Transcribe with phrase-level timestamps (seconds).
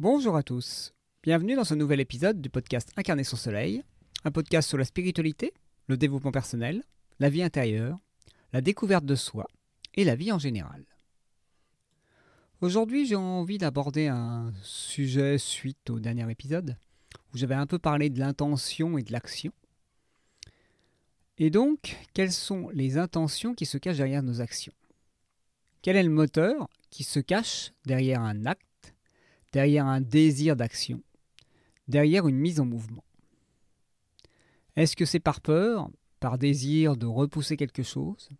[0.00, 0.92] Bonjour à tous,
[1.22, 3.84] bienvenue dans ce nouvel épisode du podcast Incarner son soleil,
[4.24, 5.54] un podcast sur la spiritualité,
[5.86, 6.82] le développement personnel,
[7.20, 8.00] la vie intérieure,
[8.52, 9.46] la découverte de soi
[9.94, 10.84] et la vie en général.
[12.60, 16.76] Aujourd'hui j'ai envie d'aborder un sujet suite au dernier épisode,
[17.32, 19.52] où j'avais un peu parlé de l'intention et de l'action.
[21.38, 24.74] Et donc, quelles sont les intentions qui se cachent derrière nos actions?
[25.82, 28.66] Quel est le moteur qui se cache derrière un acte,
[29.54, 31.00] derrière un désir d'action,
[31.86, 33.04] derrière une mise en mouvement
[34.74, 38.30] Est-ce que c'est par peur, par désir de repousser quelque chose,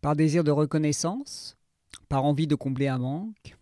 [0.00, 1.58] par désir de reconnaissance,
[2.08, 3.58] par envie de combler un manque,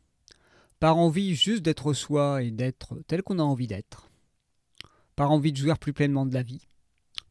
[0.79, 4.09] par envie juste d'être soi et d'être tel qu'on a envie d'être,
[5.17, 6.69] par envie de jouir plus pleinement de la vie,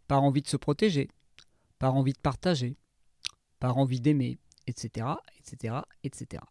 [0.09, 1.07] par envie de se protéger,
[1.79, 2.75] par envie de partager,
[3.61, 4.37] par envie d'aimer,
[4.67, 5.07] etc.,
[5.39, 6.43] etc., etc.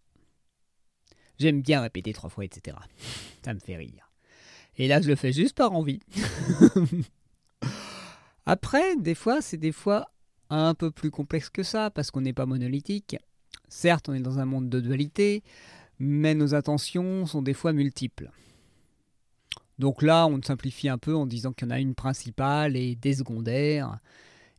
[1.38, 2.76] J'aime bien répéter trois fois, etc.
[3.44, 4.10] Ça me fait rire.
[4.78, 6.00] Et là, je le fais juste par envie.
[8.47, 10.11] Après, des fois, c'est des fois
[10.50, 13.16] un peu plus complexe que ça, parce qu'on n'est pas monolithique.
[13.69, 15.42] Certes, on est dans un monde de dualité,
[15.98, 18.30] mais nos intentions sont des fois multiples.
[19.78, 22.94] Donc là, on simplifie un peu en disant qu'il y en a une principale et
[22.94, 23.98] des secondaires,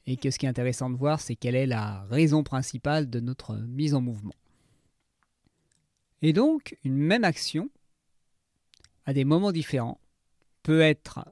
[0.06, 3.20] et que ce qui est intéressant de voir, c'est quelle est la raison principale de
[3.20, 4.36] notre mise en mouvement.
[6.22, 7.70] Et donc, une même action,
[9.06, 10.00] à des moments différents,
[10.64, 11.26] peut être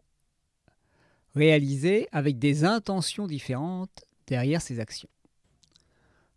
[1.35, 5.09] réalisée avec des intentions différentes derrière ces actions.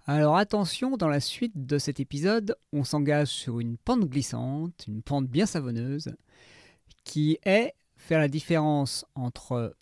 [0.07, 5.03] Alors attention, dans la suite de cet épisode, on s'engage sur une pente glissante, une
[5.03, 6.15] pente bien savonneuse,
[7.05, 9.77] qui est faire la différence entre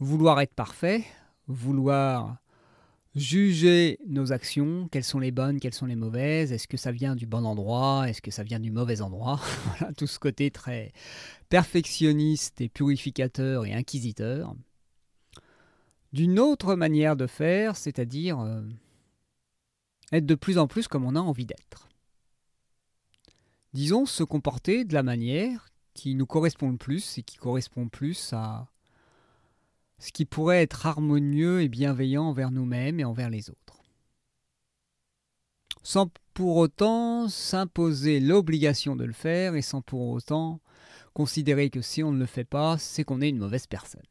[0.00, 1.04] vouloir être parfait,
[1.46, 2.38] vouloir
[3.18, 7.16] juger nos actions, quelles sont les bonnes, quelles sont les mauvaises, est-ce que ça vient
[7.16, 9.40] du bon endroit, est-ce que ça vient du mauvais endroit,
[9.78, 10.92] voilà, tout ce côté très
[11.48, 14.54] perfectionniste et purificateur et inquisiteur.
[16.12, 18.62] D'une autre manière de faire, c'est-à-dire euh,
[20.12, 21.88] être de plus en plus comme on a envie d'être.
[23.74, 28.32] Disons se comporter de la manière qui nous correspond le plus et qui correspond plus
[28.32, 28.68] à
[29.98, 33.82] ce qui pourrait être harmonieux et bienveillant envers nous-mêmes et envers les autres.
[35.82, 40.60] Sans pour autant s'imposer l'obligation de le faire et sans pour autant
[41.14, 44.02] considérer que si on ne le fait pas, c'est qu'on est une mauvaise personne.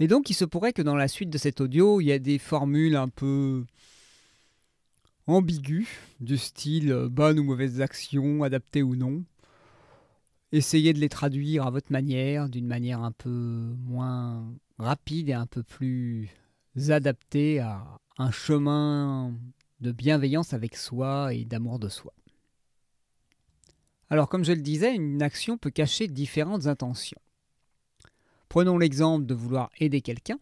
[0.00, 2.18] Et donc il se pourrait que dans la suite de cet audio, il y ait
[2.18, 3.64] des formules un peu
[5.28, 5.86] ambiguës,
[6.20, 9.24] du style bonne ou mauvaise action, adaptée ou non,
[10.52, 15.46] essayez de les traduire à votre manière, d'une manière un peu moins rapide et un
[15.46, 16.30] peu plus
[16.88, 19.34] adaptée à un chemin
[19.80, 22.12] de bienveillance avec soi et d'amour de soi.
[24.10, 27.20] Alors comme je le disais, une action peut cacher différentes intentions.
[28.48, 30.38] Prenons l'exemple de vouloir aider quelqu'un.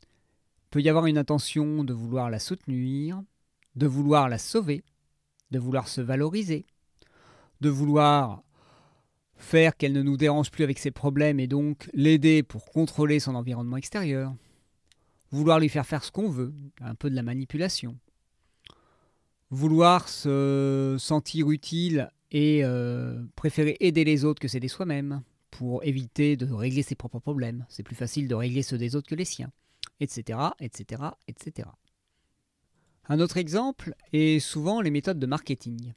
[0.00, 3.20] Il peut y avoir une intention de vouloir la soutenir,
[3.74, 4.84] de vouloir la sauver,
[5.50, 6.66] de vouloir se valoriser,
[7.60, 8.42] de vouloir
[9.38, 13.34] faire qu'elle ne nous dérange plus avec ses problèmes et donc l'aider pour contrôler son
[13.34, 14.34] environnement extérieur,
[15.30, 17.96] vouloir lui faire faire ce qu'on veut, un peu de la manipulation,
[19.50, 26.36] vouloir se sentir utile et euh, préférer aider les autres que s'aider soi-même pour éviter
[26.36, 27.64] de régler ses propres problèmes.
[27.68, 29.50] C'est plus facile de régler ceux des autres que les siens,
[30.00, 31.68] etc., etc., etc.
[33.08, 35.94] Un autre exemple est souvent les méthodes de marketing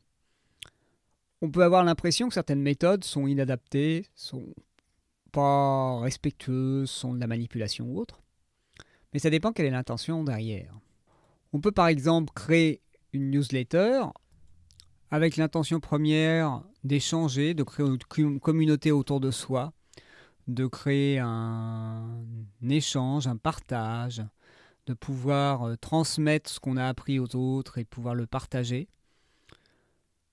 [1.41, 4.53] on peut avoir l'impression que certaines méthodes sont inadaptées, sont
[5.31, 8.21] pas respectueuses, sont de la manipulation ou autre.
[9.13, 10.79] Mais ça dépend quelle est l'intention derrière.
[11.53, 12.81] On peut par exemple créer
[13.11, 14.03] une newsletter
[15.09, 17.85] avec l'intention première d'échanger, de créer
[18.17, 19.73] une communauté autour de soi,
[20.47, 22.23] de créer un
[22.69, 24.23] échange, un partage,
[24.85, 28.89] de pouvoir euh, transmettre ce qu'on a appris aux autres et pouvoir le partager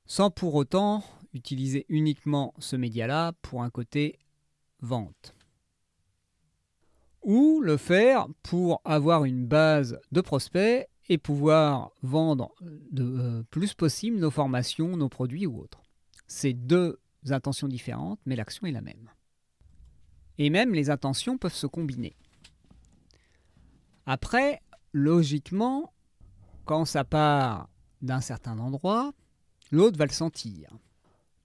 [0.09, 1.05] sans pour autant
[1.35, 4.19] utiliser uniquement ce média-là pour un côté
[4.81, 5.35] vente.
[7.23, 13.75] Ou le faire pour avoir une base de prospects et pouvoir vendre le euh, plus
[13.75, 15.83] possible nos formations, nos produits ou autres.
[16.27, 19.11] C'est deux intentions différentes, mais l'action est la même.
[20.39, 22.17] Et même les intentions peuvent se combiner.
[24.07, 24.63] Après,
[24.93, 25.93] logiquement,
[26.65, 27.69] quand ça part
[28.01, 29.13] d'un certain endroit,
[29.71, 30.71] l'autre va le sentir.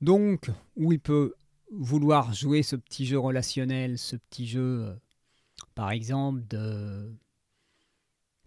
[0.01, 1.33] Donc, où il peut
[1.71, 4.93] vouloir jouer ce petit jeu relationnel, ce petit jeu, euh,
[5.75, 7.11] par exemple, de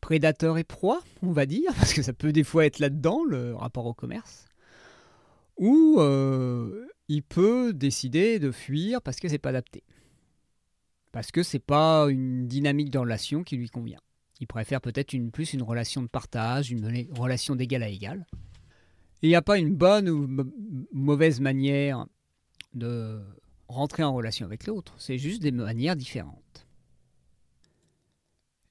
[0.00, 3.54] prédateur et proie, on va dire, parce que ça peut des fois être là-dedans, le
[3.54, 4.46] rapport au commerce.
[5.58, 9.82] Ou euh, il peut décider de fuir parce que c'est pas adapté.
[11.12, 14.00] Parce que c'est pas une dynamique de relation qui lui convient.
[14.40, 18.26] Il préfère peut-être plus une relation de partage, une relation d'égal à égal.
[19.22, 20.28] Il n'y a pas une bonne ou
[20.92, 22.06] mauvaise manière
[22.74, 23.20] de
[23.68, 26.66] rentrer en relation avec l'autre, c'est juste des manières différentes.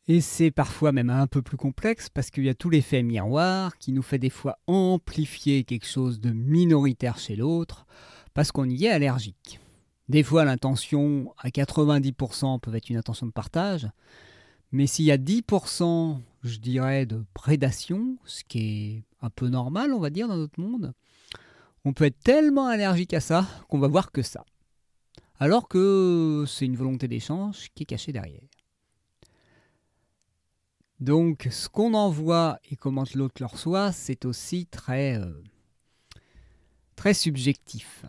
[0.07, 3.77] Et c'est parfois même un peu plus complexe parce qu'il y a tout l'effet miroir
[3.79, 7.87] qui nous fait des fois amplifier quelque chose de minoritaire chez l'autre
[8.35, 9.59] parce qu'on y est allergique.
[10.07, 13.87] Des fois, l'intention à 90% peut être une intention de partage,
[14.75, 19.93] mais s'il y a 10%, je dirais, de prédation, ce qui est un peu normal,
[19.93, 20.93] on va dire, dans notre monde,
[21.85, 24.43] on peut être tellement allergique à ça qu'on va voir que ça.
[25.39, 28.43] Alors que c'est une volonté d'échange qui est cachée derrière.
[30.99, 35.41] Donc, ce qu'on envoie et comment l'autre le reçoit, c'est aussi très, euh,
[36.97, 38.03] très subjectif.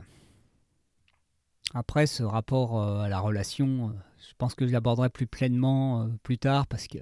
[1.74, 3.92] Après, ce rapport euh, à la relation, euh,
[4.28, 6.98] je pense que je l'aborderai plus pleinement euh, plus tard parce que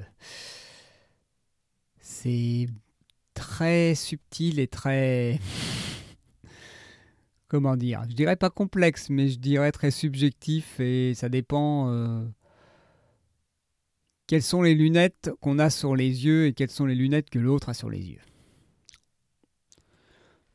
[2.01, 2.69] c'est
[3.35, 5.41] très subtil et très...
[7.49, 12.25] Comment dire Je dirais pas complexe, mais je dirais très subjectif et ça dépend
[14.27, 17.39] quelles sont les lunettes qu'on a sur les yeux et quelles sont les lunettes que
[17.39, 18.21] l'autre a sur les yeux.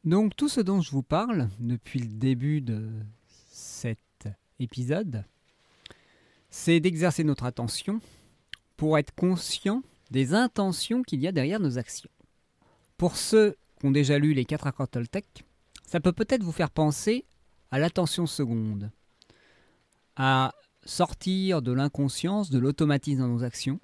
[0.04, 2.90] Donc tout ce dont je vous parle depuis le début de
[4.60, 5.24] épisode,
[6.50, 8.02] c'est d'exercer notre attention
[8.78, 12.10] pour être conscient des intentions qu'il y a derrière nos actions.
[12.98, 15.46] Pour ceux qui ont déjà lu les quatre accords Toltec,
[15.86, 17.26] ça peut peut-être vous faire penser
[17.72, 18.92] à l'attention seconde,
[20.16, 20.54] à
[20.86, 23.80] sortir de l'inconscience, de l'automatisme dans nos actions,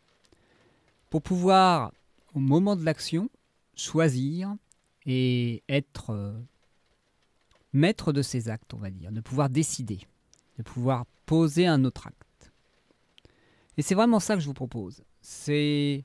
[1.10, 1.92] pour pouvoir,
[2.34, 3.30] au moment de l'action,
[3.76, 4.56] choisir
[5.06, 6.34] et être euh,
[7.74, 10.00] maître de ses actes, on va dire, de pouvoir décider
[10.58, 12.25] de pouvoir poser un autre acte.
[13.78, 15.04] Et c'est vraiment ça que je vous propose.
[15.22, 16.04] C'est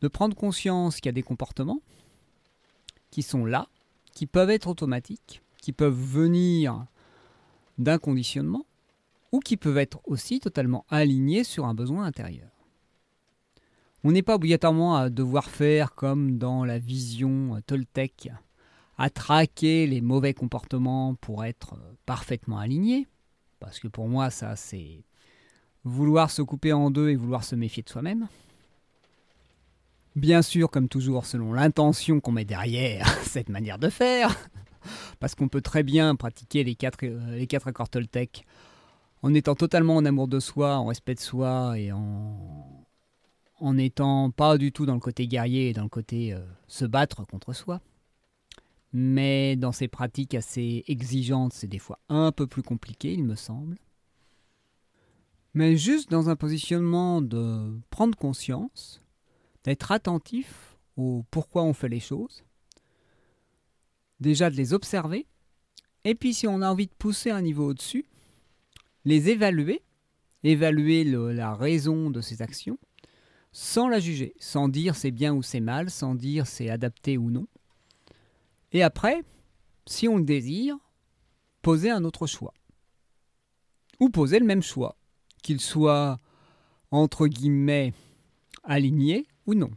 [0.00, 1.80] de prendre conscience qu'il y a des comportements
[3.10, 3.68] qui sont là,
[4.12, 6.86] qui peuvent être automatiques, qui peuvent venir
[7.78, 8.66] d'un conditionnement,
[9.30, 12.50] ou qui peuvent être aussi totalement alignés sur un besoin intérieur.
[14.04, 18.30] On n'est pas obligatoirement à devoir faire comme dans la vision Toltec,
[18.98, 23.06] à traquer les mauvais comportements pour être parfaitement alignés.
[23.60, 25.04] Parce que pour moi, ça, c'est
[25.84, 28.28] vouloir se couper en deux et vouloir se méfier de soi-même.
[30.14, 34.36] Bien sûr, comme toujours, selon l'intention qu'on met derrière cette manière de faire.
[35.20, 37.88] Parce qu'on peut très bien pratiquer les quatre, euh, les quatre accords
[39.22, 42.84] en étant totalement en amour de soi, en respect de soi et en,
[43.60, 46.84] en n'étant pas du tout dans le côté guerrier et dans le côté euh, se
[46.84, 47.80] battre contre soi
[48.92, 53.34] mais dans ces pratiques assez exigeantes, c'est des fois un peu plus compliqué, il me
[53.34, 53.78] semble.
[55.54, 59.02] Mais juste dans un positionnement de prendre conscience,
[59.64, 62.44] d'être attentif au pourquoi on fait les choses,
[64.20, 65.26] déjà de les observer,
[66.04, 68.06] et puis si on a envie de pousser un niveau au-dessus,
[69.04, 69.82] les évaluer,
[70.42, 72.78] évaluer la raison de ces actions,
[73.52, 77.30] sans la juger, sans dire c'est bien ou c'est mal, sans dire c'est adapté ou
[77.30, 77.46] non,
[78.72, 79.22] et après,
[79.86, 80.76] si on le désire,
[81.60, 82.54] poser un autre choix.
[84.00, 84.96] Ou poser le même choix,
[85.42, 86.18] qu'il soit
[86.90, 87.92] entre guillemets
[88.64, 89.70] aligné ou non.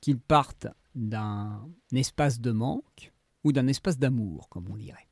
[0.00, 3.12] Qu'il parte d'un espace de manque
[3.44, 5.08] ou d'un espace d'amour, comme on dirait.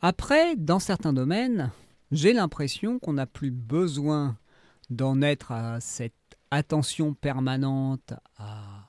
[0.00, 1.72] Après, dans certains domaines,
[2.12, 4.38] j'ai l'impression qu'on n'a plus besoin
[4.90, 6.14] d'en être à cette
[6.50, 8.88] attention permanente à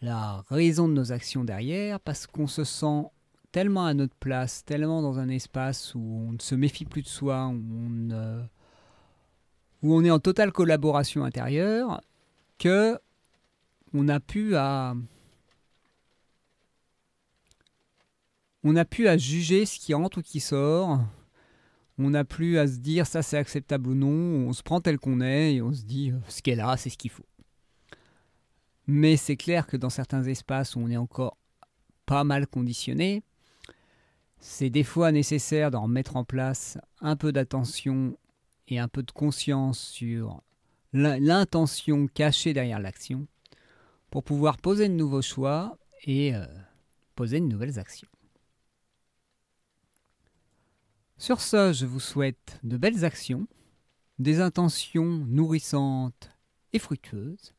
[0.00, 3.04] la raison de nos actions derrière, parce qu'on se sent
[3.56, 7.08] tellement à notre place, tellement dans un espace où on ne se méfie plus de
[7.08, 7.54] soi, où
[9.82, 12.02] on, est en totale collaboration intérieure,
[12.58, 12.98] que
[13.94, 14.94] on a pu à
[18.62, 21.00] on a pu à juger ce qui entre ou qui sort.
[21.96, 24.48] On n'a plus à se dire ça c'est acceptable ou non.
[24.48, 26.76] On se prend tel qu'on est et on se dit euh, ce qui est là,
[26.76, 27.24] c'est ce qu'il faut.
[28.86, 31.38] Mais c'est clair que dans certains espaces où on est encore
[32.04, 33.22] pas mal conditionné,
[34.38, 38.16] c'est des fois nécessaire d'en mettre en place un peu d'attention
[38.68, 40.42] et un peu de conscience sur
[40.92, 43.26] l'intention cachée derrière l'action
[44.10, 46.46] pour pouvoir poser de nouveaux choix et euh,
[47.14, 48.08] poser de nouvelles actions.
[51.18, 53.46] Sur ce, je vous souhaite de belles actions,
[54.18, 56.30] des intentions nourrissantes
[56.72, 57.54] et fructueuses,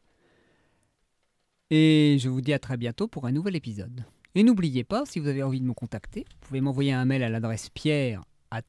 [1.70, 4.06] et je vous dis à très bientôt pour un nouvel épisode.
[4.44, 7.30] N'oubliez pas, si vous avez envie de me contacter, vous pouvez m'envoyer un mail à
[7.30, 8.64] l'adresse pierre at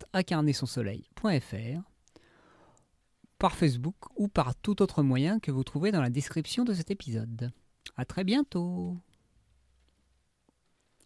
[3.38, 6.90] par Facebook ou par tout autre moyen que vous trouvez dans la description de cet
[6.90, 7.52] épisode.
[7.96, 8.96] A très bientôt